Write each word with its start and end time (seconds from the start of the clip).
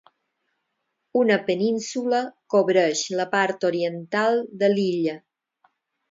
Una 1.19 1.35
península 1.49 2.21
cobreix 2.53 3.03
la 3.19 3.27
part 3.35 3.67
oriental 3.69 4.41
de 4.63 4.71
l'illa. 4.77 5.15